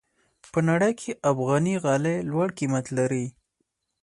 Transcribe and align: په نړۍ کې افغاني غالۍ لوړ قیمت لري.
په 0.51 0.59
نړۍ 0.69 0.93
کې 0.99 1.19
افغاني 1.31 1.75
غالۍ 1.83 2.17
لوړ 2.31 2.47
قیمت 2.57 2.85
لري. 2.97 3.25